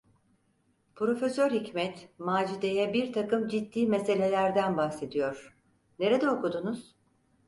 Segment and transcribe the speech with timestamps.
[0.95, 5.57] Profesör Hikmet, Macide’ye birtakım ciddi meselelerden bahsediyor:
[5.99, 6.95] "Nerede okudunuz?"